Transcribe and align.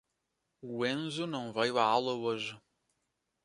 O 0.63 0.83
Enzo 0.83 1.27
não 1.27 1.53
veio 1.53 1.77
à 1.77 1.83
aula 1.83 2.13
hoje. 2.15 2.59